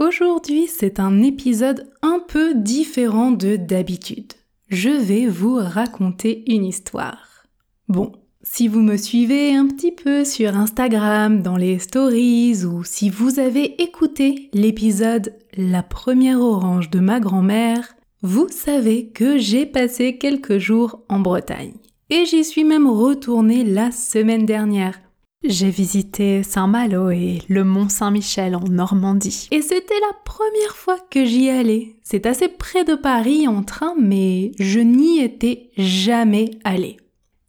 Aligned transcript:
Aujourd'hui, 0.00 0.66
c'est 0.66 0.98
un 0.98 1.22
épisode 1.22 1.90
un 2.00 2.22
peu 2.26 2.54
différent 2.54 3.32
de 3.32 3.56
d'habitude. 3.56 4.32
Je 4.70 4.88
vais 4.88 5.26
vous 5.26 5.56
raconter 5.56 6.42
une 6.50 6.64
histoire. 6.64 7.44
Bon, 7.86 8.12
si 8.42 8.66
vous 8.66 8.80
me 8.80 8.96
suivez 8.96 9.54
un 9.54 9.66
petit 9.66 9.92
peu 9.92 10.24
sur 10.24 10.56
Instagram, 10.56 11.42
dans 11.42 11.58
les 11.58 11.78
stories, 11.78 12.64
ou 12.64 12.82
si 12.82 13.10
vous 13.10 13.38
avez 13.40 13.82
écouté 13.82 14.48
l'épisode 14.54 15.34
La 15.54 15.82
première 15.82 16.40
orange 16.40 16.88
de 16.88 17.00
ma 17.00 17.20
grand-mère, 17.20 17.94
vous 18.22 18.48
savez 18.48 19.08
que 19.08 19.36
j'ai 19.36 19.66
passé 19.66 20.16
quelques 20.16 20.56
jours 20.56 21.02
en 21.10 21.20
Bretagne. 21.20 21.74
Et 22.08 22.24
j'y 22.24 22.44
suis 22.44 22.64
même 22.64 22.88
retournée 22.88 23.64
la 23.64 23.90
semaine 23.90 24.46
dernière 24.46 24.98
j'ai 25.42 25.70
visité 25.70 26.42
Saint-Malo 26.42 27.10
et 27.10 27.42
le 27.48 27.64
Mont 27.64 27.88
Saint-Michel 27.88 28.54
en 28.54 28.64
Normandie. 28.68 29.48
Et 29.50 29.62
c'était 29.62 30.00
la 30.00 30.16
première 30.24 30.76
fois 30.76 30.98
que 31.10 31.24
j'y 31.24 31.48
allais. 31.48 31.96
C'est 32.02 32.26
assez 32.26 32.48
près 32.48 32.84
de 32.84 32.94
Paris 32.94 33.48
en 33.48 33.62
train, 33.62 33.94
mais 33.98 34.52
je 34.58 34.80
n'y 34.80 35.20
étais 35.20 35.70
jamais 35.78 36.50
allée. 36.64 36.98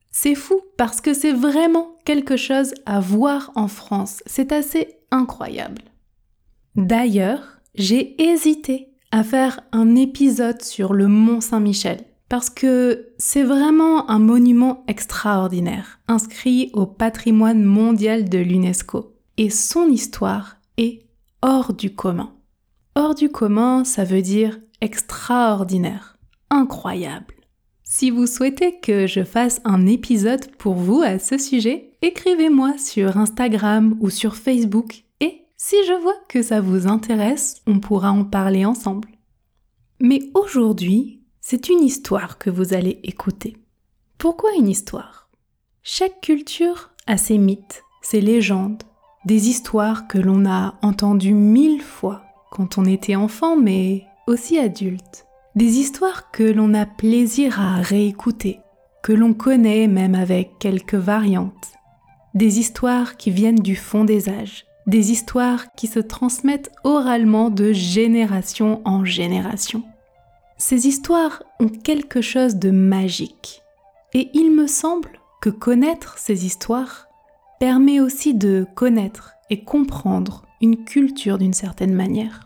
C'est 0.09 0.35
fou 0.35 0.61
parce 0.77 1.01
que 1.01 1.13
c'est 1.13 1.33
vraiment 1.33 1.97
quelque 2.05 2.37
chose 2.37 2.73
à 2.85 2.99
voir 2.99 3.51
en 3.55 3.67
France. 3.67 4.23
C'est 4.25 4.51
assez 4.51 4.95
incroyable. 5.11 5.81
D'ailleurs, 6.75 7.59
j'ai 7.75 8.21
hésité 8.21 8.89
à 9.11 9.23
faire 9.23 9.61
un 9.73 9.95
épisode 9.95 10.61
sur 10.61 10.93
le 10.93 11.07
Mont 11.07 11.41
Saint-Michel 11.41 12.05
parce 12.31 12.49
que 12.49 13.09
c'est 13.17 13.43
vraiment 13.43 14.09
un 14.09 14.17
monument 14.17 14.85
extraordinaire, 14.87 15.99
inscrit 16.07 16.69
au 16.71 16.85
patrimoine 16.85 17.61
mondial 17.61 18.29
de 18.29 18.37
l'UNESCO. 18.37 19.17
Et 19.35 19.49
son 19.49 19.89
histoire 19.89 20.55
est 20.77 21.09
hors 21.41 21.73
du 21.73 21.93
commun. 21.93 22.33
Hors 22.95 23.15
du 23.15 23.27
commun, 23.27 23.83
ça 23.83 24.05
veut 24.05 24.21
dire 24.21 24.61
extraordinaire, 24.79 26.15
incroyable. 26.49 27.35
Si 27.83 28.09
vous 28.11 28.27
souhaitez 28.27 28.79
que 28.79 29.07
je 29.07 29.25
fasse 29.25 29.59
un 29.65 29.85
épisode 29.85 30.55
pour 30.55 30.75
vous 30.75 31.01
à 31.01 31.19
ce 31.19 31.37
sujet, 31.37 31.97
écrivez-moi 32.01 32.77
sur 32.77 33.17
Instagram 33.17 33.97
ou 33.99 34.09
sur 34.09 34.37
Facebook 34.37 35.03
et 35.19 35.41
si 35.57 35.75
je 35.85 36.01
vois 36.01 36.15
que 36.29 36.41
ça 36.41 36.61
vous 36.61 36.87
intéresse, 36.87 37.61
on 37.67 37.81
pourra 37.81 38.13
en 38.13 38.23
parler 38.23 38.63
ensemble. 38.63 39.09
Mais 39.99 40.21
aujourd'hui, 40.33 41.20
c'est 41.51 41.67
une 41.67 41.83
histoire 41.83 42.37
que 42.37 42.49
vous 42.49 42.73
allez 42.73 43.01
écouter. 43.03 43.57
Pourquoi 44.17 44.51
une 44.57 44.69
histoire? 44.69 45.27
Chaque 45.83 46.21
culture 46.21 46.91
a 47.07 47.17
ses 47.17 47.37
mythes, 47.37 47.83
ses 48.01 48.21
légendes, 48.21 48.83
des 49.25 49.49
histoires 49.49 50.07
que 50.07 50.17
l'on 50.17 50.45
a 50.49 50.75
entendues 50.81 51.33
mille 51.33 51.81
fois 51.81 52.23
quand 52.51 52.77
on 52.77 52.85
était 52.85 53.17
enfant 53.17 53.57
mais 53.57 54.05
aussi 54.27 54.57
adulte. 54.59 55.25
Des 55.55 55.77
histoires 55.77 56.31
que 56.31 56.43
l'on 56.43 56.73
a 56.73 56.85
plaisir 56.85 57.59
à 57.59 57.81
réécouter, 57.81 58.61
que 59.03 59.11
l'on 59.11 59.33
connaît 59.33 59.87
même 59.87 60.15
avec 60.15 60.57
quelques 60.57 60.95
variantes. 60.95 61.73
Des 62.33 62.59
histoires 62.59 63.17
qui 63.17 63.29
viennent 63.29 63.59
du 63.59 63.75
fond 63.75 64.05
des 64.05 64.29
âges, 64.29 64.63
des 64.87 65.11
histoires 65.11 65.65
qui 65.73 65.87
se 65.87 65.99
transmettent 65.99 66.71
oralement 66.85 67.49
de 67.49 67.73
génération 67.73 68.81
en 68.85 69.03
génération. 69.03 69.83
Ces 70.61 70.87
histoires 70.87 71.41
ont 71.59 71.69
quelque 71.69 72.21
chose 72.21 72.57
de 72.57 72.69
magique. 72.69 73.63
Et 74.13 74.29
il 74.35 74.51
me 74.51 74.67
semble 74.67 75.09
que 75.41 75.49
connaître 75.49 76.19
ces 76.19 76.45
histoires 76.45 77.07
permet 77.59 77.99
aussi 77.99 78.35
de 78.35 78.67
connaître 78.75 79.31
et 79.49 79.63
comprendre 79.63 80.45
une 80.61 80.85
culture 80.85 81.39
d'une 81.39 81.55
certaine 81.55 81.95
manière. 81.95 82.43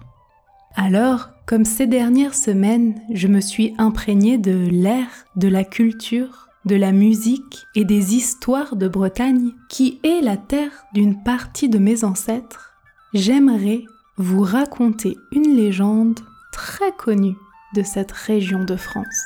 Alors, 0.77 1.31
comme 1.45 1.65
ces 1.65 1.87
dernières 1.87 2.35
semaines, 2.35 3.01
je 3.11 3.27
me 3.27 3.41
suis 3.41 3.73
imprégnée 3.77 4.37
de 4.37 4.65
l'air, 4.71 5.07
de 5.35 5.49
la 5.49 5.65
culture, 5.65 6.47
de 6.63 6.77
la 6.77 6.93
musique 6.93 7.65
et 7.75 7.83
des 7.83 8.15
histoires 8.15 8.77
de 8.77 8.87
Bretagne, 8.87 9.51
qui 9.67 9.99
est 10.05 10.21
la 10.21 10.37
terre 10.37 10.85
d'une 10.93 11.21
partie 11.21 11.67
de 11.67 11.79
mes 11.79 12.05
ancêtres, 12.05 12.75
j'aimerais 13.13 13.83
vous 14.15 14.41
raconter 14.41 15.17
une 15.33 15.57
légende 15.57 16.21
très 16.53 16.93
connue 16.93 17.35
de 17.75 17.83
cette 17.83 18.11
région 18.11 18.63
de 18.63 18.75
France. 18.75 19.21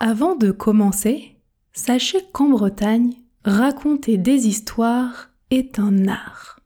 Avant 0.00 0.34
de 0.34 0.50
commencer, 0.50 1.36
sachez 1.72 2.18
qu'en 2.32 2.50
Bretagne, 2.50 3.14
raconter 3.44 4.18
des 4.18 4.48
histoires 4.48 5.30
est 5.50 5.78
un 5.78 6.08
art. 6.08 6.58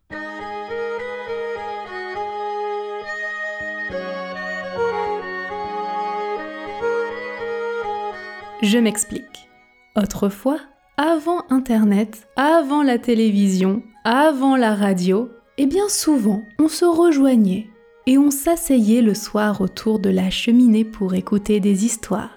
Je 8.63 8.79
m'explique. 8.79 9.49
Autrefois, 9.95 10.59
avant 10.97 11.45
Internet, 11.49 12.27
avant 12.35 12.83
la 12.83 12.99
télévision, 12.99 13.83
avant 14.05 14.57
la 14.57 14.75
radio, 14.75 15.31
et 15.59 15.67
bien 15.67 15.89
souvent, 15.89 16.45
on 16.59 16.69
se 16.69 16.85
rejoignait 16.85 17.69
et 18.07 18.17
on 18.17 18.31
s'asseyait 18.31 19.03
le 19.03 19.15
soir 19.15 19.61
autour 19.61 19.99
de 19.99 20.09
la 20.09 20.31
cheminée 20.31 20.85
pour 20.85 21.15
écouter 21.15 21.61
des 21.61 21.85
histoires. 21.85 22.31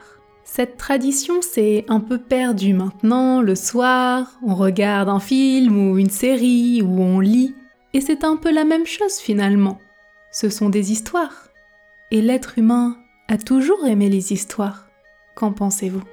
Cette 0.43 0.75
tradition 0.75 1.41
s'est 1.41 1.85
un 1.87 2.01
peu 2.01 2.17
perdue 2.17 2.73
maintenant, 2.73 3.41
le 3.41 3.55
soir, 3.55 4.37
on 4.43 4.55
regarde 4.55 5.07
un 5.07 5.21
film 5.21 5.91
ou 5.91 5.97
une 5.97 6.09
série 6.09 6.81
ou 6.81 6.99
on 6.99 7.19
lit, 7.21 7.55
et 7.93 8.01
c'est 8.01 8.25
un 8.25 8.35
peu 8.35 8.51
la 8.51 8.65
même 8.65 8.85
chose 8.85 9.17
finalement. 9.17 9.79
Ce 10.31 10.49
sont 10.49 10.69
des 10.69 10.91
histoires. 10.91 11.47
Et 12.09 12.21
l'être 12.21 12.57
humain 12.57 12.97
a 13.29 13.37
toujours 13.37 13.85
aimé 13.85 14.09
les 14.09 14.33
histoires. 14.33 14.87
Qu'en 15.35 15.53
pensez-vous? 15.53 16.03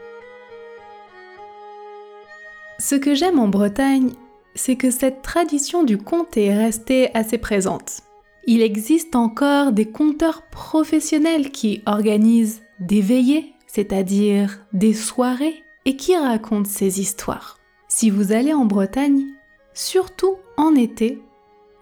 Ce 2.79 2.95
que 2.95 3.15
j'aime 3.15 3.41
en 3.41 3.49
Bretagne, 3.49 4.13
c'est 4.59 4.77
que 4.77 4.91
cette 4.91 5.23
tradition 5.23 5.85
du 5.85 5.99
conte 5.99 6.37
est 6.37 6.57
restée 6.57 7.15
assez 7.15 7.39
présente. 7.39 8.01
Il 8.47 8.61
existe 8.61 9.15
encore 9.15 9.73
des 9.73 9.87
conteurs 9.87 10.43
professionnels 10.51 11.51
qui 11.51 11.83
organisent 11.87 12.63
des 12.81 13.01
veillées, 13.01 13.53
c'est-à-dire 13.67 14.61
des 14.73 14.95
soirées, 14.95 15.63
et 15.85 15.97
qui 15.97 16.17
racontent 16.17 16.69
ces 16.69 17.01
histoires. 17.01 17.59
Si 17.89 18.11
vous 18.11 18.33
allez 18.33 18.53
en 18.53 18.65
Bretagne, 18.65 19.27
surtout 19.75 20.37
en 20.57 20.75
été, 20.75 21.23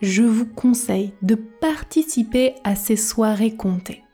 je 0.03 0.23
vous 0.23 0.47
conseille 0.47 1.13
de 1.23 1.35
participer 1.35 2.55
à 2.63 2.77
ces 2.77 2.97
soirées 2.97 3.57
contées. 3.57 4.05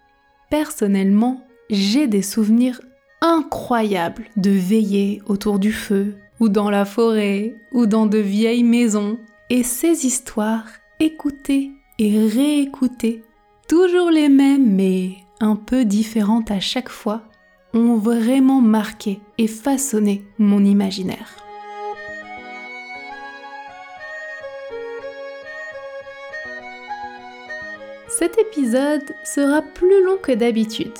Personnellement, 0.50 1.44
j'ai 1.68 2.06
des 2.06 2.22
souvenirs 2.22 2.80
incroyables 3.20 4.26
de 4.36 4.50
veiller 4.50 5.20
autour 5.26 5.58
du 5.58 5.72
feu, 5.72 6.16
ou 6.42 6.48
dans 6.48 6.70
la 6.70 6.84
forêt, 6.84 7.54
ou 7.70 7.86
dans 7.86 8.06
de 8.06 8.18
vieilles 8.18 8.64
maisons, 8.64 9.20
et 9.48 9.62
ces 9.62 10.06
histoires, 10.06 10.66
écoutées 10.98 11.70
et 12.00 12.26
réécoutées, 12.26 13.22
toujours 13.68 14.10
les 14.10 14.28
mêmes 14.28 14.74
mais 14.74 15.18
un 15.38 15.54
peu 15.54 15.84
différentes 15.84 16.50
à 16.50 16.58
chaque 16.58 16.88
fois, 16.88 17.22
ont 17.74 17.94
vraiment 17.94 18.60
marqué 18.60 19.20
et 19.38 19.46
façonné 19.46 20.24
mon 20.36 20.64
imaginaire. 20.64 21.36
Cet 28.08 28.36
épisode 28.38 29.14
sera 29.22 29.62
plus 29.62 30.04
long 30.04 30.16
que 30.20 30.32
d'habitude. 30.32 30.98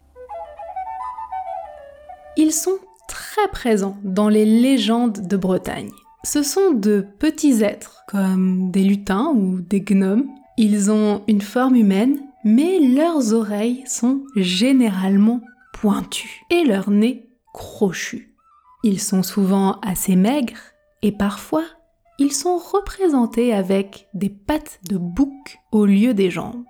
Ils 2.35 2.53
sont 2.53 2.79
très 3.07 3.47
présents 3.51 3.97
dans 4.03 4.29
les 4.29 4.45
légendes 4.45 5.27
de 5.27 5.37
Bretagne. 5.37 5.91
Ce 6.23 6.43
sont 6.43 6.71
de 6.71 7.05
petits 7.19 7.63
êtres, 7.63 8.03
comme 8.07 8.71
des 8.71 8.83
lutins 8.83 9.31
ou 9.33 9.61
des 9.61 9.81
gnomes. 9.81 10.27
Ils 10.57 10.91
ont 10.91 11.21
une 11.27 11.41
forme 11.41 11.75
humaine, 11.75 12.19
mais 12.43 12.79
leurs 12.79 13.33
oreilles 13.33 13.83
sont 13.87 14.21
généralement 14.35 15.39
pointues 15.73 16.41
et 16.49 16.65
leur 16.65 16.89
nez 16.89 17.29
crochu. 17.53 18.35
Ils 18.83 18.99
sont 18.99 19.23
souvent 19.23 19.79
assez 19.81 20.15
maigres 20.15 20.59
et 21.01 21.11
parfois 21.11 21.63
ils 22.17 22.33
sont 22.33 22.57
représentés 22.57 23.53
avec 23.53 24.09
des 24.13 24.29
pattes 24.29 24.81
de 24.89 24.97
bouc 24.97 25.59
au 25.71 25.85
lieu 25.85 26.13
des 26.13 26.29
jambes. 26.29 26.65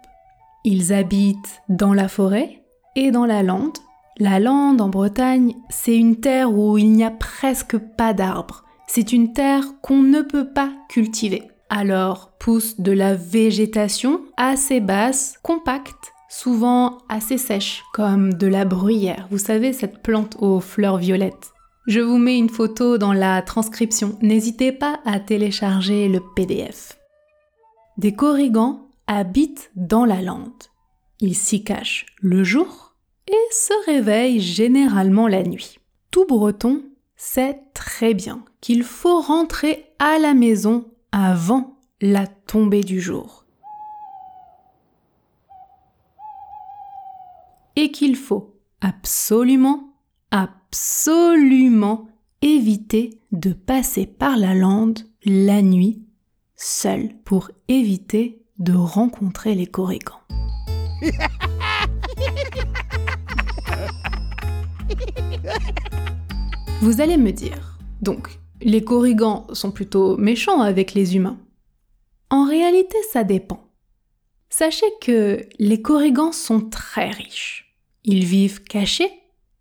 Ils 0.63 0.93
habitent 0.93 1.63
dans 1.69 1.93
la 1.93 2.07
forêt 2.07 2.63
et 2.95 3.09
dans 3.09 3.25
la 3.25 3.41
lande. 3.41 3.77
La 4.19 4.39
lande 4.39 4.79
en 4.79 4.89
Bretagne, 4.89 5.55
c'est 5.69 5.95
une 5.95 6.17
terre 6.17 6.53
où 6.53 6.77
il 6.77 6.91
n'y 6.91 7.03
a 7.03 7.09
presque 7.09 7.77
pas 7.77 8.13
d'arbres. 8.13 8.63
C'est 8.91 9.13
une 9.13 9.33
terre 9.33 9.65
qu'on 9.83 10.01
ne 10.01 10.23
peut 10.23 10.51
pas 10.51 10.73
cultiver. 10.89 11.43
Alors 11.69 12.31
pousse 12.39 12.79
de 12.79 12.91
la 12.91 13.13
végétation 13.13 14.21
assez 14.35 14.79
basse, 14.79 15.35
compacte, 15.43 16.11
souvent 16.27 16.97
assez 17.07 17.37
sèche, 17.37 17.83
comme 17.93 18.33
de 18.33 18.47
la 18.47 18.65
bruyère. 18.65 19.27
Vous 19.29 19.37
savez, 19.37 19.73
cette 19.73 20.01
plante 20.01 20.37
aux 20.39 20.59
fleurs 20.59 20.97
violettes. 20.97 21.53
Je 21.85 21.99
vous 21.99 22.17
mets 22.17 22.39
une 22.39 22.49
photo 22.49 22.97
dans 22.97 23.13
la 23.13 23.43
transcription. 23.43 24.17
N'hésitez 24.23 24.71
pas 24.71 24.99
à 25.05 25.19
télécharger 25.19 26.09
le 26.09 26.21
PDF. 26.35 26.97
Des 27.99 28.15
corrigans 28.15 28.87
habitent 29.05 29.69
dans 29.75 30.05
la 30.05 30.23
lande. 30.23 30.63
Ils 31.19 31.35
s'y 31.35 31.63
cachent 31.63 32.07
le 32.21 32.43
jour 32.43 32.95
et 33.27 33.53
se 33.53 33.85
réveillent 33.85 34.41
généralement 34.41 35.27
la 35.27 35.43
nuit. 35.43 35.77
Tout 36.09 36.25
breton 36.25 36.81
sait 37.19 37.61
très 37.73 38.13
bien 38.13 38.45
qu'il 38.61 38.83
faut 38.83 39.19
rentrer 39.19 39.91
à 39.99 40.17
la 40.19 40.33
maison 40.33 40.85
avant 41.11 41.77
la 42.01 42.25
tombée 42.25 42.83
du 42.83 43.01
jour. 43.01 43.45
Et 47.75 47.91
qu'il 47.91 48.15
faut 48.15 48.55
absolument, 48.79 49.93
absolument 50.31 52.07
éviter 52.41 53.19
de 53.33 53.51
passer 53.51 54.05
par 54.07 54.37
la 54.37 54.55
lande 54.55 54.99
la 55.25 55.61
nuit 55.61 56.01
seul 56.55 57.09
pour 57.25 57.51
éviter 57.67 58.41
de 58.59 58.73
rencontrer 58.73 59.55
les 59.55 59.67
corrigans. 59.67 60.21
Vous 66.81 67.01
allez 67.01 67.17
me 67.17 67.31
dire, 67.31 67.77
donc, 68.01 68.39
les 68.61 68.85
corrigans 68.85 69.47
sont 69.51 69.71
plutôt 69.71 70.15
méchants 70.15 70.61
avec 70.61 70.93
les 70.93 71.17
humains. 71.17 71.37
En 72.29 72.45
réalité, 72.45 72.95
ça 73.11 73.25
dépend. 73.25 73.67
Sachez 74.49 74.85
que 75.01 75.45
les 75.59 75.81
corrigans 75.81 76.31
sont 76.31 76.61
très 76.61 77.09
riches. 77.09 77.75
Ils 78.05 78.23
vivent 78.23 78.63
cachés, 78.63 79.11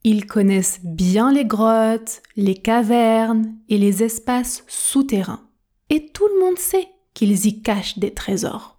ils 0.05 0.27
connaissent 0.27 0.79
bien 0.85 1.33
les 1.33 1.45
grottes, 1.45 2.23
les 2.37 2.55
cavernes 2.55 3.53
et 3.69 3.79
les 3.79 4.05
espaces 4.05 4.63
souterrains. 4.69 5.43
Et 5.91 6.07
tout 6.07 6.29
le 6.29 6.45
monde 6.45 6.59
sait 6.59 6.87
qu'ils 7.15 7.47
y 7.47 7.63
cachent 7.63 7.99
des 7.99 8.15
trésors. 8.15 8.79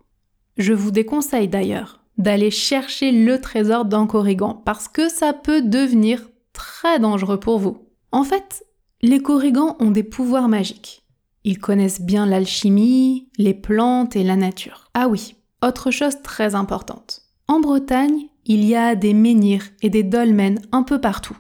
Je 0.58 0.72
vous 0.72 0.92
déconseille 0.92 1.50
d'ailleurs 1.50 2.00
d'aller 2.18 2.52
chercher 2.52 3.12
le 3.12 3.42
trésor 3.42 3.84
d'un 3.84 4.08
corrigan 4.08 4.54
parce 4.54 4.88
que 4.88 5.10
ça 5.10 5.34
peut 5.34 5.62
devenir 5.62 6.30
très 6.54 7.00
dangereux 7.00 7.40
pour 7.40 7.60
vous. 7.60 7.89
En 8.12 8.24
fait, 8.24 8.66
les 9.02 9.22
corrigans 9.22 9.76
ont 9.80 9.92
des 9.92 10.04
pouvoirs 10.04 10.50
magiques. 10.50 11.04
Ils 11.44 11.60
connaissent 11.60 12.02
bien 12.02 12.26
l'alchimie, 12.26 13.30
les 13.38 13.54
plantes 13.54 14.16
et 14.16 14.24
la 14.24 14.36
nature. 14.36 14.90
Ah 14.94 15.08
oui, 15.08 15.36
autre 15.64 15.92
chose 15.92 16.22
très 16.24 16.56
importante. 16.56 17.22
En 17.48 17.60
Bretagne, 17.60 18.28
il 18.46 18.66
y 18.66 18.76
a 18.76 18.96
des 18.96 19.14
menhirs 19.14 19.66
et 19.82 19.90
des 19.90 20.04
dolmens 20.04 20.60
un 20.72 20.84
peu 20.84 21.00
partout. 21.00 21.38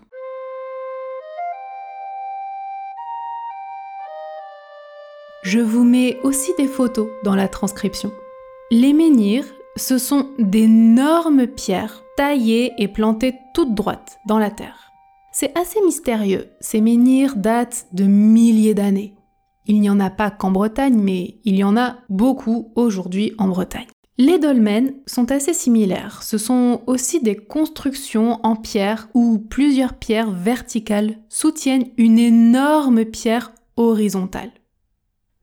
Je 5.42 5.60
vous 5.60 5.84
mets 5.84 6.20
aussi 6.24 6.52
des 6.58 6.68
photos 6.68 7.08
dans 7.24 7.36
la 7.36 7.48
transcription. 7.48 8.12
Les 8.72 8.94
menhirs, 8.94 9.46
ce 9.76 9.98
sont 9.98 10.30
d'énormes 10.38 11.48
pierres 11.48 12.04
taillées 12.16 12.74
et 12.78 12.88
plantées 12.88 13.36
toutes 13.54 13.74
droites 13.74 14.20
dans 14.28 14.38
la 14.38 14.52
terre. 14.52 14.89
C'est 15.42 15.58
assez 15.58 15.80
mystérieux, 15.86 16.48
ces 16.60 16.82
menhirs 16.82 17.38
datent 17.38 17.88
de 17.94 18.04
milliers 18.04 18.74
d'années. 18.74 19.16
Il 19.68 19.80
n'y 19.80 19.90
en 19.90 20.02
a 20.02 20.10
pas 20.10 20.32
qu'en 20.32 20.52
Bretagne, 20.52 21.00
mais 21.02 21.40
il 21.46 21.56
y 21.56 21.64
en 21.64 21.78
a 21.78 22.00
beaucoup 22.10 22.74
aujourd'hui 22.76 23.36
en 23.38 23.48
Bretagne. 23.48 23.88
Les 24.18 24.38
dolmens 24.38 24.92
sont 25.06 25.32
assez 25.32 25.54
similaires. 25.54 26.24
Ce 26.24 26.38
sont 26.38 26.82
aussi 26.88 27.22
des 27.22 27.38
constructions 27.38 28.42
en 28.44 28.58
pierre 28.58 29.08
où 29.14 29.40
plusieurs 29.40 29.94
pierres 29.94 30.30
verticales 30.32 31.16
soutiennent 31.30 31.88
une 31.96 32.20
énorme 32.20 33.06
pierre 33.06 33.54
horizontale. 33.78 34.52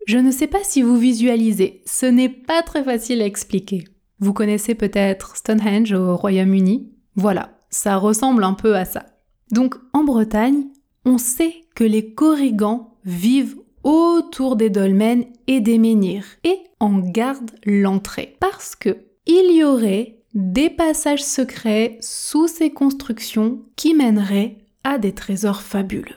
Je 0.07 0.19
ne 0.19 0.31
sais 0.31 0.47
pas 0.47 0.63
si 0.63 0.83
vous 0.83 0.99
visualisez, 0.99 1.81
ce 1.87 2.05
n'est 2.05 2.29
pas 2.29 2.61
très 2.61 2.85
facile 2.85 3.23
à 3.23 3.25
expliquer. 3.25 3.85
Vous 4.21 4.35
connaissez 4.35 4.75
peut-être 4.75 5.37
Stonehenge 5.37 5.95
au 5.95 6.17
Royaume-Uni? 6.17 6.93
Voilà, 7.15 7.59
ça 7.71 7.97
ressemble 7.97 8.45
un 8.45 8.53
peu 8.53 8.77
à 8.77 8.85
ça. 8.85 9.07
Donc 9.53 9.77
en 9.93 10.05
Bretagne, 10.05 10.65
on 11.05 11.19
sait 11.19 11.55
que 11.75 11.85
les 11.85 12.13
corrigans 12.13 12.95
vivent 13.05 13.57
autour 13.85 14.57
des 14.57 14.71
dolmens 14.71 15.27
et 15.47 15.61
des 15.61 15.79
menhirs 15.79 16.27
et 16.43 16.59
en 16.81 16.99
gardent 16.99 17.53
l'entrée. 17.65 18.37
Parce 18.41 18.75
que 18.75 18.99
il 19.27 19.57
y 19.57 19.63
aurait 19.63 20.19
des 20.35 20.71
passages 20.71 21.25
secrets 21.25 21.99
sous 22.01 22.49
ces 22.49 22.71
constructions 22.71 23.63
qui 23.77 23.95
mèneraient 23.95 24.59
à 24.85 24.99
des 24.99 25.13
trésors 25.13 25.63
fabuleux. 25.63 26.17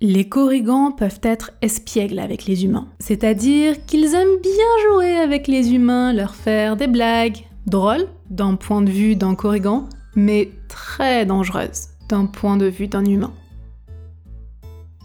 Les 0.00 0.28
corrigans 0.28 0.92
peuvent 0.92 1.20
être 1.22 1.52
espiègles 1.62 2.18
avec 2.18 2.44
les 2.44 2.64
humains, 2.64 2.88
c'est-à-dire 2.98 3.84
qu'ils 3.86 4.14
aiment 4.14 4.40
bien 4.42 4.92
jouer 4.92 5.16
avec 5.16 5.46
les 5.46 5.72
humains, 5.72 6.12
leur 6.12 6.34
faire 6.34 6.76
des 6.76 6.86
blagues, 6.86 7.46
drôles 7.66 8.06
d'un 8.28 8.56
point 8.56 8.82
de 8.82 8.90
vue 8.90 9.16
d'un 9.16 9.34
corrigan, 9.34 9.88
mais 10.14 10.50
très 10.68 11.24
dangereuses 11.24 11.93
d'un 12.08 12.26
point 12.26 12.56
de 12.56 12.66
vue 12.66 12.88
d'un 12.88 13.04
humain. 13.04 13.32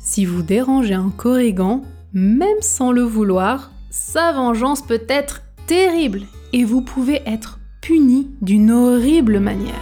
Si 0.02 0.26
vous 0.26 0.42
dérangez 0.42 0.94
un 0.94 1.12
corrigan, 1.16 1.84
même 2.14 2.62
sans 2.62 2.92
le 2.92 3.04
vouloir, 3.04 3.72
sa 3.90 4.32
vengeance 4.32 4.82
peut 4.82 5.04
être 5.08 5.42
terrible 5.68 6.22
et 6.54 6.64
vous 6.64 6.82
pouvez 6.82 7.22
être 7.26 7.60
puni 7.82 8.30
d'une 8.42 8.72
horrible 8.72 9.40
manière. 9.40 9.76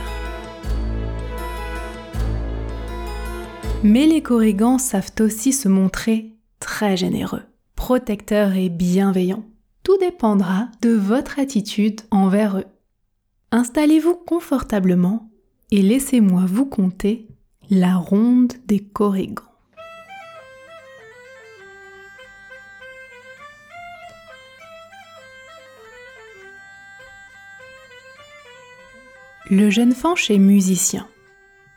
Mais 3.83 4.07
les 4.07 4.21
corrigans 4.21 4.79
savent 4.79 5.13
aussi 5.19 5.53
se 5.53 5.69
montrer 5.69 6.33
très 6.59 6.97
généreux, 6.97 7.43
protecteurs 7.75 8.53
et 8.55 8.69
bienveillants. 8.69 9.45
Tout 9.83 9.97
dépendra 9.97 10.67
de 10.81 10.89
votre 10.89 11.39
attitude 11.39 12.01
envers 12.11 12.57
eux. 12.57 12.65
Installez-vous 13.51 14.15
confortablement 14.15 15.29
et 15.71 15.81
laissez-moi 15.81 16.45
vous 16.47 16.65
conter 16.65 17.27
la 17.69 17.95
ronde 17.95 18.53
des 18.65 18.79
corrigans. 18.79 19.43
Le 29.49 29.69
jeune 29.69 29.93
Fanch 29.93 30.29
est 30.29 30.39
musicien. 30.39 31.07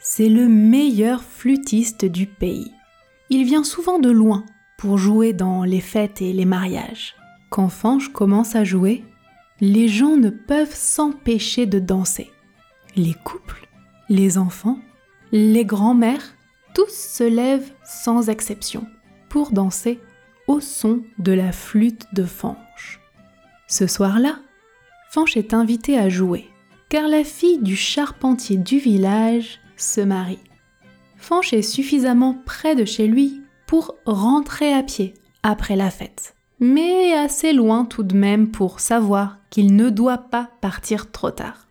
C'est 0.01 0.29
le 0.29 0.49
meilleur 0.49 1.23
flûtiste 1.23 2.05
du 2.05 2.27
pays. 2.27 2.73
Il 3.29 3.45
vient 3.45 3.63
souvent 3.63 4.01
de 4.01 4.11
loin 4.11 4.45
pour 4.77 4.99
jouer 4.99 5.33
dans 5.33 5.63
les 5.63 5.81
fêtes 5.81 6.21
et 6.21 6.33
les 6.33 6.47
mariages. 6.47 7.15
Quand 7.49 7.69
Fanche 7.69 8.13
commence 8.13 8.57
à 8.57 8.65
jouer, 8.65 9.05
les 9.61 9.87
gens 9.87 10.17
ne 10.17 10.31
peuvent 10.31 10.75
s'empêcher 10.75 11.67
de 11.67 11.79
danser. 11.79 12.31
Les 12.97 13.15
couples, 13.15 13.69
les 14.11 14.39
enfants, 14.39 14.79
les 15.31 15.65
grands-mères, 15.65 16.35
tous 16.75 16.91
se 16.91 17.23
lèvent 17.23 17.73
sans 17.85 18.29
exception 18.29 18.85
pour 19.29 19.53
danser 19.53 20.01
au 20.49 20.61
son 20.61 21.03
de 21.19 21.33
la 21.33 21.53
flûte 21.53 22.07
de 22.13 22.25
Fanche. 22.25 23.01
Ce 23.69 23.87
soir-là, 23.87 24.41
Fanche 25.11 25.37
est 25.37 25.55
invitée 25.55 25.97
à 25.97 26.09
jouer, 26.09 26.49
car 26.89 27.07
la 27.07 27.23
fille 27.23 27.61
du 27.61 27.77
charpentier 27.77 28.57
du 28.57 28.79
village 28.79 29.61
se 29.77 30.01
marie. 30.01 30.43
Fanche 31.17 31.53
est 31.53 31.63
suffisamment 31.63 32.35
près 32.45 32.75
de 32.75 32.85
chez 32.85 33.07
lui 33.07 33.41
pour 33.69 33.95
rentrer 34.07 34.73
à 34.73 34.83
pied 34.83 35.15
après 35.45 35.77
la 35.77 35.91
fête, 35.91 36.35
mais 36.59 37.13
assez 37.13 37.53
loin 37.53 37.85
tout 37.85 38.03
de 38.03 38.17
même 38.17 38.51
pour 38.51 38.81
savoir 38.81 39.39
qu'il 39.51 39.77
ne 39.77 39.89
doit 39.89 40.19
pas 40.19 40.51
partir 40.61 41.13
trop 41.13 41.31
tard. 41.31 41.70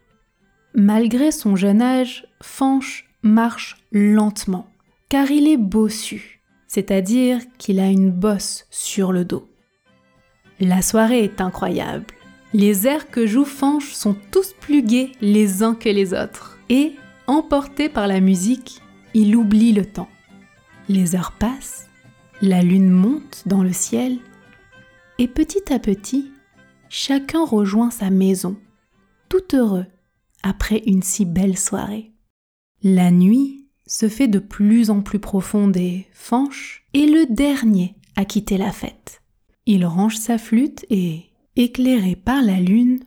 Malgré 0.76 1.32
son 1.32 1.56
jeune 1.56 1.82
âge, 1.82 2.28
Fanche 2.42 3.10
marche 3.24 3.78
lentement, 3.92 4.68
car 5.10 5.32
il 5.32 5.48
est 5.48 5.58
bossu, 5.58 6.42
c'est-à-dire 6.68 7.40
qu'il 7.58 7.80
a 7.80 7.88
une 7.88 8.12
bosse 8.12 8.68
sur 8.70 9.12
le 9.12 9.26
dos. 9.26 9.50
La 10.60 10.82
soirée 10.82 11.24
est 11.24 11.42
incroyable. 11.42 12.06
Les 12.54 12.88
airs 12.88 13.10
que 13.10 13.26
joue 13.26 13.46
Fanche 13.46 13.94
sont 13.94 14.16
tous 14.32 14.54
plus 14.60 14.84
gais 14.84 15.12
les 15.22 15.64
uns 15.64 15.74
que 15.74 15.90
les 15.90 16.14
autres, 16.14 16.60
et, 16.70 16.96
emporté 17.26 17.90
par 17.90 18.08
la 18.08 18.20
musique, 18.20 18.82
il 19.14 19.36
oublie 19.36 19.74
le 19.74 19.86
temps. 19.86 20.10
Les 20.88 21.16
heures 21.16 21.32
passent, 21.32 21.88
la 22.42 22.62
lune 22.62 22.90
monte 22.90 23.44
dans 23.48 23.64
le 23.64 23.74
ciel, 23.74 24.18
et 25.18 25.28
petit 25.28 25.74
à 25.74 25.80
petit, 25.80 26.32
chacun 26.90 27.44
rejoint 27.44 27.92
sa 27.92 28.10
maison, 28.10 28.56
tout 29.30 29.56
heureux 29.56 29.86
après 30.44 30.84
une 30.86 31.04
si 31.04 31.26
belle 31.26 31.58
soirée. 31.58 32.12
La 32.82 33.12
nuit 33.12 33.66
se 33.88 34.08
fait 34.08 34.28
de 34.28 34.40
plus 34.40 34.90
en 34.90 35.02
plus 35.02 35.20
profonde 35.20 35.76
et 35.76 36.08
Fanche 36.14 36.86
est 36.94 37.06
le 37.06 37.26
dernier 37.34 37.96
à 38.16 38.26
quitter 38.26 38.58
la 38.58 38.72
fête. 38.72 39.22
Il 39.66 39.86
range 39.86 40.18
sa 40.18 40.38
flûte 40.38 40.86
et, 40.90 41.26
éclairé 41.56 42.16
par 42.16 42.42
la 42.42 42.60
lune, 42.60 43.00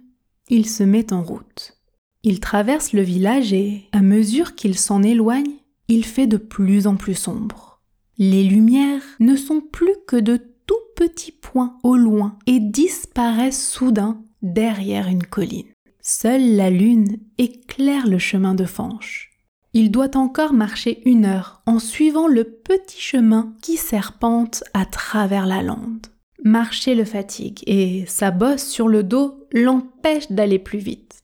il 0.48 0.68
se 0.68 0.82
met 0.82 1.12
en 1.12 1.22
route. 1.22 1.78
Il 2.22 2.40
traverse 2.40 2.92
le 2.92 3.02
village 3.02 3.52
et, 3.52 3.88
à 3.92 4.02
mesure 4.02 4.54
qu'il 4.54 4.78
s'en 4.78 5.02
éloigne, 5.02 5.54
il 5.88 6.04
fait 6.04 6.26
de 6.26 6.36
plus 6.36 6.86
en 6.86 6.96
plus 6.96 7.14
sombre. 7.14 7.80
Les 8.18 8.44
lumières 8.44 9.02
ne 9.20 9.36
sont 9.36 9.60
plus 9.60 9.96
que 10.06 10.16
de 10.16 10.36
tout 10.66 10.74
petits 10.96 11.32
points 11.32 11.78
au 11.82 11.96
loin 11.96 12.38
et 12.46 12.60
disparaissent 12.60 13.68
soudain 13.68 14.22
derrière 14.42 15.08
une 15.08 15.24
colline. 15.24 15.71
Seule 16.04 16.56
la 16.56 16.68
lune 16.68 17.18
éclaire 17.38 18.08
le 18.08 18.18
chemin 18.18 18.56
de 18.56 18.64
Fanche. 18.64 19.30
Il 19.72 19.92
doit 19.92 20.16
encore 20.16 20.52
marcher 20.52 21.00
une 21.08 21.24
heure 21.24 21.62
en 21.64 21.78
suivant 21.78 22.26
le 22.26 22.42
petit 22.42 23.00
chemin 23.00 23.54
qui 23.62 23.76
serpente 23.76 24.64
à 24.74 24.84
travers 24.84 25.46
la 25.46 25.62
lande. 25.62 26.08
Marcher 26.42 26.96
le 26.96 27.04
fatigue 27.04 27.62
et 27.68 28.04
sa 28.08 28.32
bosse 28.32 28.64
sur 28.64 28.88
le 28.88 29.04
dos 29.04 29.46
l'empêche 29.52 30.32
d'aller 30.32 30.58
plus 30.58 30.80
vite. 30.80 31.20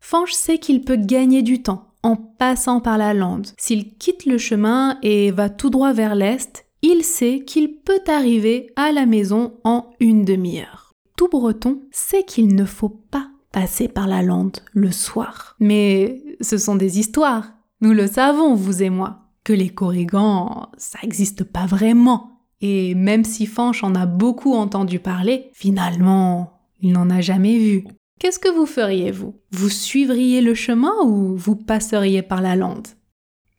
Fanche 0.00 0.32
sait 0.32 0.58
qu'il 0.58 0.80
peut 0.80 0.96
gagner 0.96 1.42
du 1.42 1.62
temps 1.62 1.94
en 2.02 2.16
passant 2.16 2.80
par 2.80 2.98
la 2.98 3.14
lande. 3.14 3.46
S'il 3.56 3.96
quitte 3.96 4.26
le 4.26 4.38
chemin 4.38 4.98
et 5.02 5.30
va 5.30 5.50
tout 5.50 5.70
droit 5.70 5.92
vers 5.92 6.16
l'est, 6.16 6.66
il 6.82 7.04
sait 7.04 7.44
qu'il 7.46 7.76
peut 7.76 8.02
arriver 8.08 8.72
à 8.74 8.90
la 8.90 9.06
maison 9.06 9.54
en 9.62 9.88
une 10.00 10.24
demi-heure. 10.24 10.94
Tout 11.16 11.28
breton 11.28 11.82
sait 11.92 12.24
qu'il 12.24 12.56
ne 12.56 12.64
faut 12.64 12.88
pas 12.88 13.30
passer 13.56 13.88
par 13.88 14.06
la 14.06 14.20
lande 14.20 14.58
le 14.74 14.92
soir. 14.92 15.56
Mais 15.60 16.22
ce 16.42 16.58
sont 16.58 16.76
des 16.76 16.98
histoires. 16.98 17.54
Nous 17.80 17.92
le 17.92 18.06
savons, 18.06 18.54
vous 18.54 18.82
et 18.82 18.90
moi, 18.90 19.30
que 19.44 19.54
les 19.54 19.70
corrigans, 19.70 20.68
ça 20.76 20.98
n'existe 21.02 21.42
pas 21.42 21.64
vraiment. 21.64 22.42
Et 22.60 22.94
même 22.94 23.24
si 23.24 23.46
Fanche 23.46 23.82
en 23.82 23.94
a 23.94 24.04
beaucoup 24.04 24.52
entendu 24.52 24.98
parler, 24.98 25.48
finalement, 25.54 26.60
il 26.82 26.92
n'en 26.92 27.08
a 27.08 27.22
jamais 27.22 27.56
vu. 27.56 27.86
Qu'est-ce 28.20 28.38
que 28.38 28.54
vous 28.54 28.66
feriez, 28.66 29.10
vous? 29.10 29.40
Vous 29.52 29.70
suivriez 29.70 30.42
le 30.42 30.54
chemin 30.54 30.92
ou 31.02 31.34
vous 31.34 31.56
passeriez 31.56 32.20
par 32.20 32.42
la 32.42 32.56
lande? 32.56 32.88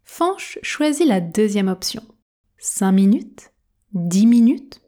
Fanche 0.04 0.60
choisit 0.62 1.08
la 1.08 1.22
deuxième 1.22 1.70
option. 1.70 2.04
Cinq 2.60 2.92
minutes? 2.92 3.52
Dix 3.94 4.28
minutes? 4.28 4.80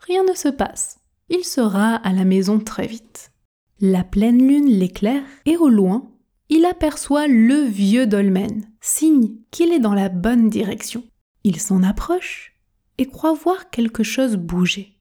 Rien 0.00 0.24
ne 0.24 0.34
se 0.34 0.48
passe. 0.48 0.98
Il 1.30 1.44
sera 1.44 1.94
à 1.94 2.12
la 2.12 2.26
maison 2.26 2.58
très 2.58 2.86
vite. 2.86 3.32
La 3.80 4.02
pleine 4.02 4.44
lune 4.44 4.66
l'éclaire 4.66 5.22
et 5.46 5.56
au 5.56 5.68
loin, 5.68 6.10
il 6.48 6.64
aperçoit 6.64 7.28
le 7.28 7.60
vieux 7.60 8.08
dolmen, 8.08 8.68
signe 8.80 9.36
qu'il 9.52 9.72
est 9.72 9.78
dans 9.78 9.94
la 9.94 10.08
bonne 10.08 10.50
direction. 10.50 11.04
Il 11.44 11.60
s'en 11.60 11.84
approche 11.84 12.54
et 12.98 13.06
croit 13.06 13.34
voir 13.34 13.70
quelque 13.70 14.02
chose 14.02 14.34
bouger. 14.34 14.98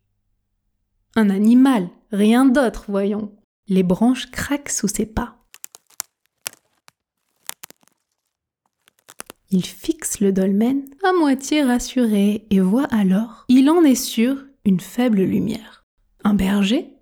Un 1.16 1.32
animal, 1.32 1.90
rien 2.12 2.46
d'autre, 2.46 2.86
voyons. 2.88 3.32
Les 3.68 3.82
branches 3.82 4.30
craquent 4.30 4.70
sous 4.70 4.88
ses 4.88 5.08
pas. 5.08 5.44
Il 9.50 9.66
fixe 9.66 10.20
le 10.20 10.32
dolmen 10.32 10.86
à 11.04 11.14
moitié 11.14 11.64
rassuré 11.64 12.46
et 12.52 12.60
voit 12.60 12.88
alors, 12.94 13.46
il 13.48 13.72
en 13.72 13.84
est 13.84 13.96
sûr, 13.96 14.46
une 14.66 14.82
faible 14.82 15.22
lumière. 15.22 15.86
Un 16.24 16.36
berger? 16.36 16.97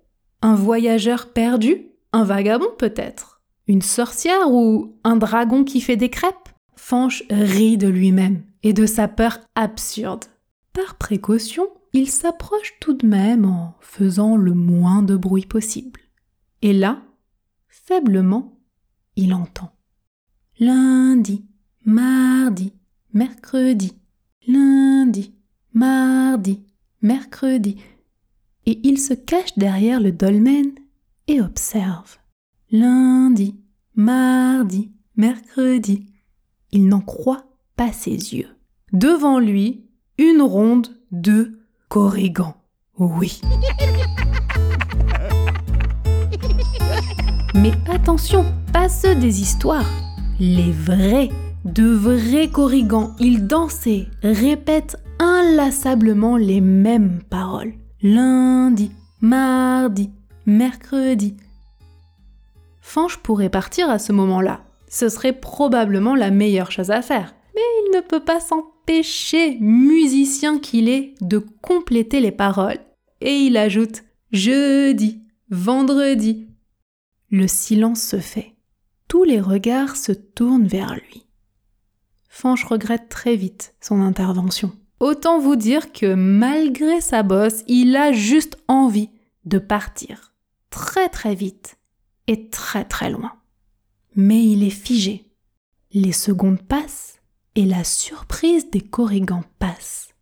Un 0.46 0.54
voyageur 0.54 1.32
perdu? 1.32 1.88
Un 2.12 2.22
vagabond 2.22 2.70
peut-être? 2.78 3.42
Une 3.66 3.82
sorcière 3.82 4.52
ou 4.52 4.96
un 5.02 5.16
dragon 5.16 5.64
qui 5.64 5.80
fait 5.80 5.96
des 5.96 6.08
crêpes? 6.08 6.48
Fanche 6.76 7.24
rit 7.30 7.78
de 7.78 7.88
lui-même 7.88 8.44
et 8.62 8.72
de 8.72 8.86
sa 8.86 9.08
peur 9.08 9.40
absurde. 9.56 10.26
Par 10.72 10.94
précaution, 10.94 11.66
il 11.92 12.08
s'approche 12.08 12.74
tout 12.78 12.92
de 12.92 13.08
même 13.08 13.44
en 13.44 13.74
faisant 13.80 14.36
le 14.36 14.52
moins 14.52 15.02
de 15.02 15.16
bruit 15.16 15.46
possible. 15.46 16.00
Et 16.62 16.72
là, 16.72 17.02
faiblement, 17.66 18.56
il 19.16 19.34
entend. 19.34 19.72
Lundi, 20.60 21.44
mardi, 21.84 22.72
mercredi, 23.12 23.94
lundi, 24.46 25.34
mardi, 25.72 26.62
mercredi 27.02 27.78
et 28.66 28.80
il 28.82 28.98
se 28.98 29.14
cache 29.14 29.56
derrière 29.56 30.00
le 30.00 30.12
dolmen 30.12 30.72
et 31.28 31.40
observe. 31.40 32.18
Lundi, 32.70 33.56
mardi, 33.94 34.90
mercredi. 35.16 36.06
Il 36.72 36.88
n'en 36.88 37.00
croit 37.00 37.46
pas 37.76 37.92
ses 37.92 38.34
yeux. 38.34 38.48
Devant 38.92 39.38
lui, 39.38 39.86
une 40.18 40.42
ronde 40.42 40.88
de 41.12 41.60
corrigans. 41.88 42.56
Oui. 42.98 43.40
Mais 47.54 47.72
attention, 47.88 48.44
pas 48.72 48.88
ceux 48.88 49.14
des 49.14 49.40
histoires. 49.40 49.88
Les 50.40 50.72
vrais, 50.72 51.30
de 51.64 51.88
vrais 51.88 52.48
corrigans. 52.48 53.14
Ils 53.20 53.46
dansaient, 53.46 54.08
répètent 54.22 54.96
inlassablement 55.18 56.36
les 56.36 56.60
mêmes 56.60 57.22
paroles 57.30 57.72
lundi, 58.14 58.92
mardi, 59.20 60.10
mercredi. 60.46 61.36
Fanche 62.80 63.16
pourrait 63.16 63.50
partir 63.50 63.90
à 63.90 63.98
ce 63.98 64.12
moment-là. 64.12 64.64
Ce 64.88 65.08
serait 65.08 65.32
probablement 65.32 66.14
la 66.14 66.30
meilleure 66.30 66.70
chose 66.70 66.92
à 66.92 67.02
faire. 67.02 67.34
Mais 67.56 67.62
il 67.84 67.96
ne 67.96 68.00
peut 68.00 68.20
pas 68.20 68.38
s'empêcher, 68.38 69.58
musicien 69.58 70.60
qu'il 70.60 70.88
est, 70.88 71.14
de 71.20 71.38
compléter 71.38 72.20
les 72.20 72.30
paroles. 72.30 72.78
Et 73.20 73.38
il 73.38 73.56
ajoute 73.56 74.04
jeudi, 74.30 75.22
vendredi. 75.50 76.46
Le 77.30 77.48
silence 77.48 78.02
se 78.02 78.20
fait. 78.20 78.54
Tous 79.08 79.24
les 79.24 79.40
regards 79.40 79.96
se 79.96 80.12
tournent 80.12 80.68
vers 80.68 80.94
lui. 80.94 81.26
Fanche 82.28 82.64
regrette 82.64 83.08
très 83.08 83.34
vite 83.34 83.74
son 83.80 84.00
intervention. 84.00 84.72
Autant 85.00 85.38
vous 85.38 85.56
dire 85.56 85.92
que 85.92 86.14
malgré 86.14 87.00
sa 87.00 87.22
bosse, 87.22 87.62
il 87.66 87.96
a 87.96 88.12
juste 88.12 88.56
envie 88.68 89.10
de 89.44 89.58
partir 89.58 90.32
très 90.70 91.08
très 91.08 91.34
vite 91.34 91.78
et 92.26 92.48
très 92.48 92.84
très 92.84 93.10
loin. 93.10 93.32
Mais 94.14 94.42
il 94.42 94.62
est 94.62 94.70
figé. 94.70 95.30
Les 95.92 96.12
secondes 96.12 96.60
passent 96.60 97.20
et 97.54 97.64
la 97.64 97.84
surprise 97.84 98.70
des 98.70 98.80
corrigans 98.80 99.44
passe. 99.58 100.14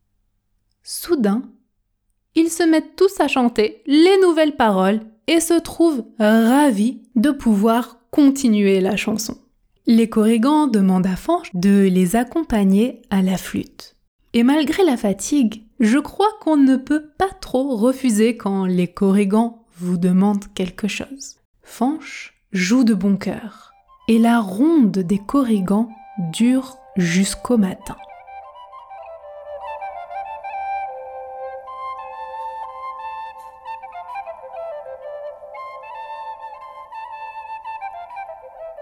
Soudain, 0.83 1.43
ils 2.35 2.51
se 2.51 2.63
mettent 2.63 2.97
tous 2.97 3.21
à 3.21 3.29
chanter 3.29 3.83
les 3.87 4.21
nouvelles 4.23 4.57
paroles 4.57 5.01
et 5.27 5.41
se 5.41 5.59
trouvent 5.59 6.05
ravis 6.19 7.03
de 7.17 7.31
pouvoir 7.31 7.99
continuer 8.11 8.81
la 8.81 8.97
chanson. 8.97 9.39
Les 9.87 10.09
corrigans 10.09 10.67
demandent 10.67 11.07
à 11.07 11.17
Fanche 11.17 11.51
de 11.55 11.89
les 11.91 12.17
accompagner 12.17 13.03
à 13.11 13.23
la 13.23 13.37
flûte. 13.37 13.94
Et 14.37 14.43
malgré 14.43 14.83
la 14.83 14.97
fatigue, 14.97 15.63
je 15.79 15.97
crois 15.97 16.31
qu'on 16.41 16.57
ne 16.57 16.77
peut 16.77 17.07
pas 17.19 17.31
trop 17.41 17.77
refuser 17.77 18.37
quand 18.37 18.67
les 18.67 18.89
corrigans 18.89 19.65
vous 19.77 19.97
demandent 19.97 20.53
quelque 20.55 20.89
chose. 20.89 21.37
Fanche 21.63 22.35
joue 22.51 22.83
de 22.83 22.95
bon 22.95 23.17
cœur, 23.17 23.73
et 24.09 24.19
la 24.19 24.41
ronde 24.41 24.99
des 24.99 25.21
corrigans 25.21 25.89
dure 26.33 26.79
jusqu'au 26.97 27.59
matin. 27.59 27.97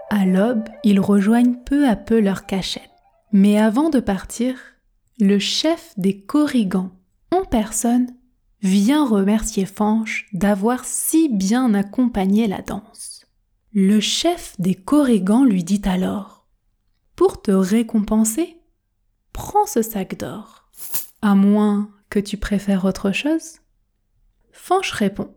À 0.09 0.25
l'aube, 0.25 0.67
ils 0.83 0.99
rejoignent 0.99 1.57
peu 1.63 1.87
à 1.87 1.95
peu 1.95 2.19
leur 2.19 2.47
cachette. 2.47 2.89
Mais 3.31 3.59
avant 3.59 3.89
de 3.89 3.99
partir, 3.99 4.55
le 5.19 5.39
chef 5.39 5.93
des 5.97 6.21
Corrigans, 6.21 6.91
en 7.31 7.45
personne, 7.45 8.07
vient 8.61 9.05
remercier 9.05 9.65
Fanche 9.65 10.27
d'avoir 10.33 10.85
si 10.85 11.29
bien 11.29 11.73
accompagné 11.73 12.47
la 12.47 12.61
danse. 12.61 13.25
Le 13.73 13.99
chef 13.99 14.55
des 14.59 14.75
Corrigans 14.75 15.43
lui 15.43 15.63
dit 15.63 15.81
alors 15.85 16.47
Pour 17.15 17.41
te 17.41 17.51
récompenser, 17.51 18.57
prends 19.33 19.65
ce 19.65 19.81
sac 19.81 20.17
d'or. 20.17 20.69
À 21.21 21.35
moins 21.35 21.89
que 22.09 22.19
tu 22.19 22.37
préfères 22.37 22.85
autre 22.85 23.11
chose 23.11 23.59
Fanche 24.51 24.91
répond 24.91 25.33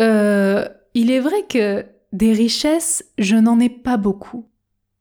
Euh, 0.00 0.68
il 0.94 1.10
est 1.10 1.20
vrai 1.20 1.46
que 1.48 1.86
des 2.12 2.32
richesses, 2.32 3.04
je 3.18 3.36
n'en 3.36 3.60
ai 3.60 3.68
pas 3.68 3.96
beaucoup. 3.96 4.48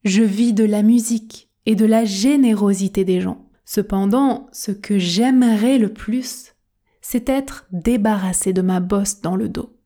Je 0.03 0.23
vis 0.23 0.53
de 0.53 0.65
la 0.65 0.83
musique 0.83 1.49
et 1.65 1.75
de 1.75 1.85
la 1.85 2.05
générosité 2.05 3.05
des 3.05 3.21
gens. 3.21 3.46
Cependant, 3.69 4.47
ce 4.53 4.71
que 4.71 4.97
j'aimerais 4.97 5.77
le 5.77 5.91
plus, 5.91 6.55
c'est 7.01 7.27
être 7.27 7.67
débarrassé 7.73 8.53
de 8.53 8.61
ma 8.61 8.79
bosse 8.79 9.19
dans 9.19 9.35
le 9.35 9.49
dos. 9.49 9.77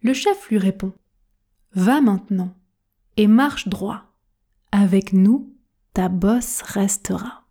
Le 0.00 0.14
chef 0.14 0.48
lui 0.48 0.56
répond 0.56 0.94
Va 1.72 2.00
maintenant 2.00 2.54
et 3.18 3.26
marche 3.26 3.68
droit. 3.68 4.14
Avec 4.72 5.12
nous, 5.12 5.54
ta 5.92 6.08
bosse 6.08 6.62
restera. 6.62 7.44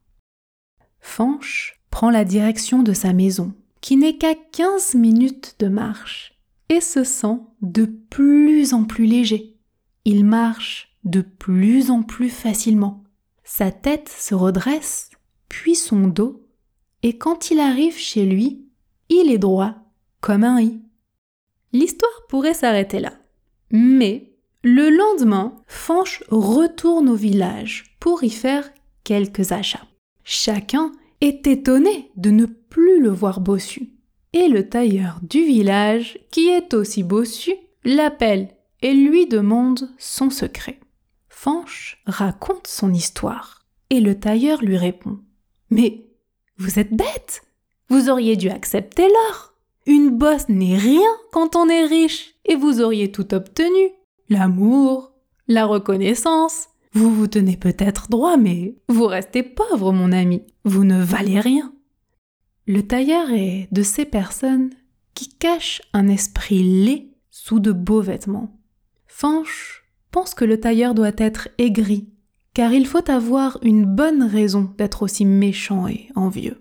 Fanche 1.01 1.83
prend 1.91 2.09
la 2.09 2.25
direction 2.25 2.81
de 2.81 2.93
sa 2.93 3.13
maison, 3.13 3.53
qui 3.79 3.95
n'est 3.95 4.17
qu'à 4.17 4.33
quinze 4.33 4.95
minutes 4.95 5.55
de 5.59 5.67
marche 5.67 6.33
et 6.69 6.81
se 6.81 7.03
sent 7.03 7.37
de 7.61 7.85
plus 7.85 8.73
en 8.73 8.85
plus 8.85 9.05
léger. 9.05 9.55
Il 10.03 10.25
marche 10.25 10.97
de 11.03 11.21
plus 11.21 11.91
en 11.91 12.01
plus 12.01 12.31
facilement. 12.31 13.03
Sa 13.43 13.71
tête 13.71 14.09
se 14.09 14.33
redresse, 14.33 15.11
puis 15.49 15.75
son 15.75 16.07
dos, 16.07 16.43
et 17.03 17.17
quand 17.17 17.51
il 17.51 17.59
arrive 17.59 17.97
chez 17.97 18.25
lui, 18.25 18.65
il 19.09 19.31
est 19.31 19.37
droit 19.37 19.75
comme 20.21 20.43
un 20.43 20.61
i. 20.61 20.81
L'histoire 21.73 22.25
pourrait 22.27 22.53
s'arrêter 22.53 22.99
là. 22.99 23.13
Mais 23.71 24.33
le 24.63 24.89
lendemain, 24.89 25.55
Fanche 25.67 26.23
retourne 26.29 27.09
au 27.09 27.15
village 27.15 27.95
pour 27.99 28.23
y 28.23 28.29
faire 28.29 28.69
quelques 29.03 29.51
achats. 29.51 29.87
Chacun 30.23 30.91
est 31.21 31.47
étonné 31.47 32.11
de 32.15 32.31
ne 32.31 32.45
plus 32.45 33.01
le 33.01 33.09
voir 33.09 33.39
bossu 33.39 33.93
et 34.33 34.47
le 34.49 34.67
tailleur 34.67 35.19
du 35.21 35.43
village, 35.43 36.19
qui 36.31 36.49
est 36.49 36.73
aussi 36.73 37.03
bossu, 37.03 37.53
l'appelle 37.83 38.49
et 38.81 38.93
lui 38.93 39.25
demande 39.25 39.89
son 39.97 40.29
secret. 40.29 40.79
Fanche 41.29 42.01
raconte 42.05 42.67
son 42.67 42.93
histoire 42.93 43.65
et 43.89 44.01
le 44.01 44.19
tailleur 44.19 44.61
lui 44.61 44.77
répond 44.77 45.19
Mais 45.69 46.05
vous 46.57 46.79
êtes 46.79 46.93
bête 46.93 47.43
Vous 47.89 48.09
auriez 48.09 48.35
dû 48.35 48.49
accepter 48.49 49.07
l'or 49.07 49.53
Une 49.85 50.09
bosse 50.09 50.49
n'est 50.49 50.77
rien 50.77 51.09
quand 51.31 51.55
on 51.55 51.69
est 51.69 51.85
riche 51.85 52.35
et 52.45 52.55
vous 52.55 52.81
auriez 52.81 53.11
tout 53.11 53.33
obtenu 53.33 53.91
l'amour, 54.29 55.13
la 55.47 55.65
reconnaissance. 55.65 56.69
Vous 56.93 57.13
vous 57.13 57.27
tenez 57.27 57.57
peut-être 57.57 58.09
droit, 58.09 58.37
mais 58.37 58.75
vous 58.89 59.05
restez 59.05 59.43
pauvre, 59.43 59.91
mon 59.91 60.11
ami. 60.11 60.41
Vous 60.63 60.83
ne 60.83 61.01
valez 61.01 61.39
rien. 61.39 61.73
Le 62.65 62.85
tailleur 62.85 63.31
est 63.31 63.67
de 63.71 63.83
ces 63.83 64.05
personnes 64.05 64.71
qui 65.13 65.29
cachent 65.29 65.81
un 65.93 66.07
esprit 66.07 66.63
laid 66.63 67.13
sous 67.29 67.59
de 67.59 67.71
beaux 67.71 68.01
vêtements. 68.01 68.59
Fanche 69.05 69.85
pense 70.11 70.33
que 70.33 70.45
le 70.45 70.59
tailleur 70.59 70.93
doit 70.93 71.11
être 71.17 71.49
aigri, 71.57 72.09
car 72.57 72.73
il 72.73 72.87
faut 72.87 73.07
avoir 73.11 73.59
une 73.61 73.85
bonne 73.85 74.23
raison 74.23 74.73
d'être 74.79 75.03
aussi 75.03 75.25
méchant 75.25 75.87
et 75.87 76.07
envieux. 76.15 76.59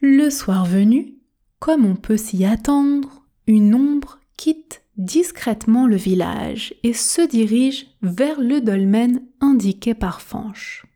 Le 0.00 0.30
soir 0.30 0.64
venu, 0.64 1.16
comme 1.58 1.84
on 1.84 1.96
peut 1.96 2.16
s'y 2.16 2.44
attendre, 2.44 3.24
une 3.48 3.74
ombre 3.74 4.20
quitte 4.36 4.84
discrètement 4.96 5.88
le 5.88 5.96
village 5.96 6.74
et 6.84 6.92
se 6.92 7.20
dirige 7.20 7.88
vers 8.02 8.40
le 8.40 8.60
dolmen 8.60 9.22
indiqué 9.40 9.94
par 9.94 10.20
Fanche 10.20 10.86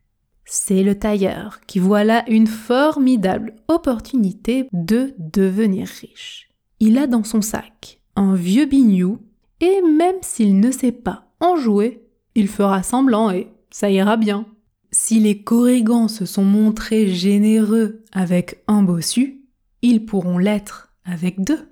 c'est 0.48 0.84
le 0.84 0.96
tailleur 0.96 1.58
qui 1.66 1.80
voit 1.80 2.04
là 2.04 2.22
une 2.28 2.46
formidable 2.46 3.56
opportunité 3.66 4.68
de 4.72 5.12
devenir 5.18 5.88
riche. 5.88 6.50
Il 6.78 6.98
a 6.98 7.08
dans 7.08 7.24
son 7.24 7.42
sac 7.42 8.00
un 8.14 8.36
vieux 8.36 8.66
bignou 8.66 9.18
et 9.60 9.82
même 9.82 10.22
s'il 10.22 10.60
ne 10.60 10.70
sait 10.70 10.92
pas 10.92 11.24
en 11.40 11.56
jouer, 11.56 12.06
il 12.36 12.46
fera 12.46 12.84
semblant 12.84 13.32
et 13.32 13.48
ça 13.76 13.90
ira 13.90 14.16
bien. 14.16 14.46
Si 14.90 15.20
les 15.20 15.42
corrigans 15.42 16.08
se 16.08 16.24
sont 16.24 16.46
montrés 16.46 17.08
généreux 17.08 18.02
avec 18.10 18.62
un 18.68 18.82
bossu, 18.82 19.42
ils 19.82 20.06
pourront 20.06 20.38
l'être 20.38 20.94
avec 21.04 21.44
deux. 21.44 21.68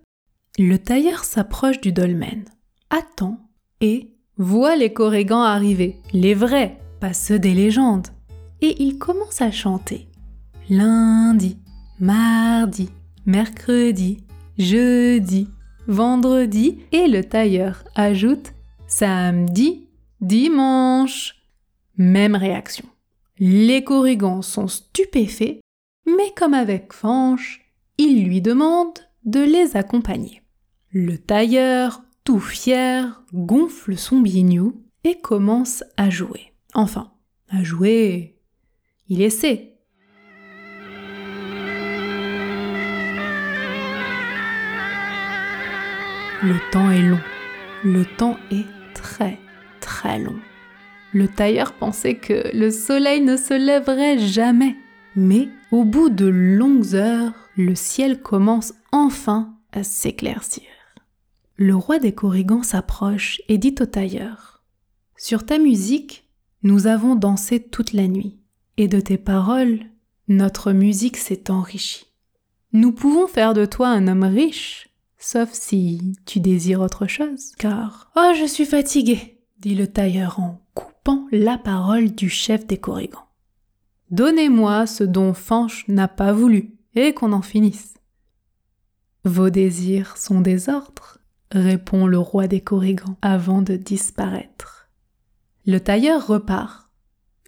Le 0.59 0.77
tailleur 0.77 1.25
s'approche 1.25 1.81
du 1.81 1.93
dolmen, 1.93 2.45
attend 2.91 3.49
et 3.81 4.11
voit 4.37 4.77
les 4.77 4.93
corrigans 4.93 5.45
arriver, 5.45 5.99
les 6.13 6.35
vrais, 6.35 6.79
pas 7.01 7.15
ceux 7.15 7.39
des 7.39 7.55
légendes 7.55 8.09
et 8.61 8.83
il 8.83 8.99
commence 8.99 9.41
à 9.41 9.51
chanter. 9.51 10.07
Lundi, 10.69 11.57
mardi, 12.01 12.91
mercredi, 13.25 14.19
jeudi, 14.59 15.49
vendredi 15.87 16.81
et 16.93 17.09
le 17.09 17.25
tailleur 17.25 17.83
ajoute 17.95 18.53
samedi, 18.87 19.89
dimanche. 20.21 21.41
Même 21.97 22.35
réaction. 22.35 22.85
Les 23.39 23.85
corrigans 23.85 24.43
sont 24.43 24.69
stupéfaits, 24.69 25.61
mais 26.07 26.33
comme 26.37 26.55
avec 26.55 26.93
Fanche, 26.93 27.61
il 27.99 28.25
lui 28.25 28.41
demande 28.41 28.99
de 29.25 29.41
les 29.41 29.77
accompagner. 29.77 30.43
Le 30.91 31.19
tailleur, 31.19 32.03
tout 32.25 32.41
fier, 32.41 33.23
gonfle 33.33 33.97
son 33.97 34.21
bignou 34.21 34.83
et 35.03 35.19
commence 35.21 35.85
à 35.97 36.11
jouer. 36.11 36.53
Enfin, 36.75 37.13
à 37.49 37.63
jouer 37.63 38.35
il 39.09 39.21
essaie. 39.21 39.75
Le 46.43 46.71
temps 46.71 46.91
est 46.91 47.03
long. 47.03 47.21
Le 47.85 48.05
temps 48.17 48.39
est 48.51 48.67
très 48.95 49.39
très 49.81 50.19
long. 50.19 50.39
Le 51.15 51.29
tailleur 51.29 51.75
pensait 51.75 52.17
que 52.17 52.51
le 52.53 52.73
soleil 52.73 53.21
ne 53.21 53.37
se 53.37 53.55
lèverait 53.55 54.19
jamais. 54.19 54.77
Mais 55.15 55.49
au 55.71 55.85
bout 55.85 56.11
de 56.11 56.27
longues 56.27 56.97
heures, 56.97 57.33
le 57.57 57.77
ciel 57.77 58.21
commence 58.21 58.75
enfin 58.91 59.55
à 59.71 59.85
s'éclaircir. 59.85 60.65
Le 61.57 61.77
roi 61.77 62.01
des 62.01 62.11
Corrigans 62.11 62.65
s'approche 62.65 63.41
et 63.49 63.59
dit 63.59 63.77
au 63.81 63.87
tailleur 63.87 64.65
Sur 65.17 65.47
ta 65.47 65.59
musique, 65.59 66.29
nous 66.65 66.89
avons 66.89 67.15
dansé 67.15 67.61
toute 67.61 67.93
la 67.93 68.09
nuit 68.09 68.41
et 68.77 68.89
de 68.89 68.99
tes 68.99 69.19
paroles, 69.19 69.79
notre 70.27 70.73
musique 70.73 71.17
s'est 71.17 71.49
enrichie. 71.49 72.07
Nous 72.73 72.91
pouvons 72.91 73.29
faire 73.29 73.55
de 73.55 73.67
toi 73.67 73.87
un 73.87 74.09
homme 74.09 74.25
riche, 74.25 74.89
sauf 75.17 75.51
si 75.53 76.17
tu 76.27 76.41
désires 76.41 76.81
autre 76.81 77.07
chose, 77.07 77.53
car... 77.57 78.11
Oh, 78.17 78.33
je 78.37 78.47
suis 78.47 78.67
fatigué, 78.67 79.39
dit 79.61 79.77
le 79.77 79.87
tailleur 79.87 80.41
en 80.41 80.61
la 81.31 81.59
parole 81.59 82.13
du 82.15 82.29
chef 82.29 82.67
des 82.67 82.79
Corrigans. 82.79 83.27
Donnez-moi 84.11 84.87
ce 84.87 85.05
dont 85.05 85.35
Fanche 85.35 85.87
n'a 85.89 86.09
pas 86.09 86.33
voulu, 86.33 86.77
et 86.95 87.13
qu'on 87.13 87.33
en 87.33 87.43
finisse. 87.43 87.95
Vos 89.25 89.51
désirs 89.51 90.17
sont 90.17 90.41
des 90.41 90.69
ordres, 90.69 91.19
répond 91.51 92.07
le 92.07 92.19
roi 92.19 92.47
des 92.47 92.61
Corrigans 92.61 93.17
avant 93.23 93.63
de 93.63 93.77
disparaître. 93.77 94.89
Le 95.67 95.81
tailleur 95.81 96.27
repart 96.27 96.85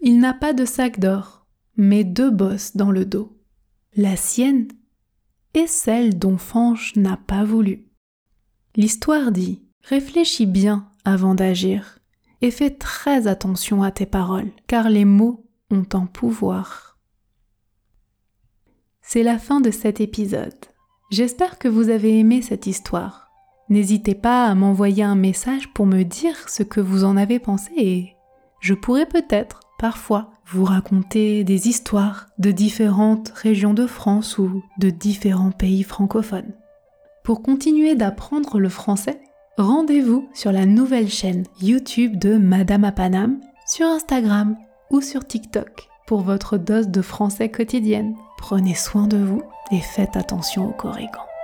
il 0.02 0.20
n'a 0.20 0.34
pas 0.34 0.52
de 0.52 0.66
sac 0.66 1.00
d'or, 1.00 1.46
mais 1.76 2.04
deux 2.04 2.30
bosses 2.30 2.76
dans 2.76 2.90
le 2.90 3.06
dos. 3.06 3.34
La 3.96 4.14
sienne 4.14 4.68
et 5.54 5.66
celle 5.66 6.18
dont 6.18 6.36
Fanche 6.36 6.94
n'a 6.96 7.16
pas 7.16 7.44
voulu. 7.44 7.88
L'histoire 8.74 9.32
dit 9.32 9.62
Réfléchis 9.82 10.44
bien 10.44 10.86
avant 11.04 11.34
d'agir 11.34 11.95
et 12.46 12.50
fais 12.52 12.70
très 12.70 13.26
attention 13.26 13.82
à 13.82 13.90
tes 13.90 14.06
paroles, 14.06 14.52
car 14.68 14.88
les 14.88 15.04
mots 15.04 15.44
ont 15.72 15.85
un 15.94 16.06
pouvoir. 16.06 16.96
C'est 19.02 19.24
la 19.24 19.38
fin 19.38 19.61
de 19.61 19.72
cet 19.72 20.00
épisode. 20.00 20.54
J'espère 21.11 21.59
que 21.59 21.66
vous 21.66 21.88
avez 21.88 22.20
aimé 22.20 22.42
cette 22.42 22.68
histoire. 22.68 23.30
N'hésitez 23.68 24.14
pas 24.14 24.46
à 24.46 24.54
m'envoyer 24.54 25.02
un 25.02 25.16
message 25.16 25.72
pour 25.72 25.87
me 25.87 26.04
dire 26.04 26.48
ce 26.48 26.62
que 26.62 26.80
vous 26.80 27.02
en 27.02 27.16
avez 27.16 27.40
pensé 27.40 27.72
et 27.76 28.12
je 28.61 28.74
pourrais 28.74 29.06
peut-être 29.06 29.61
parfois 29.76 30.30
vous 30.46 30.64
raconter 30.64 31.42
des 31.42 31.66
histoires 31.66 32.28
de 32.38 32.52
différentes 32.52 33.30
régions 33.30 33.74
de 33.74 33.88
France 33.88 34.38
ou 34.38 34.62
de 34.78 34.90
différents 34.90 35.50
pays 35.50 35.82
francophones. 35.82 36.54
Pour 37.24 37.42
continuer 37.42 37.96
d'apprendre 37.96 38.61
le 38.61 38.68
français, 38.68 39.20
rendez-vous 39.58 40.28
sur 40.34 40.52
la 40.52 40.66
nouvelle 40.66 41.08
chaîne 41.08 41.44
YouTube 41.60 42.18
de 42.18 42.36
Madame 42.36 42.84
à 42.84 42.92
sur 43.66 43.86
Instagram 43.86 44.56
ou 44.90 45.00
sur 45.00 45.26
TikTok 45.26 45.88
pour 46.06 46.20
votre 46.20 46.56
dose 46.56 46.88
de 46.88 47.02
français 47.02 47.48
quotidienne. 47.48 48.14
Prenez 48.38 48.74
soin 48.74 49.06
de 49.06 49.16
vous 49.16 49.42
et 49.72 49.80
faites 49.80 50.16
attention 50.16 50.68
aux 50.68 50.74
corrigans. 50.74 51.36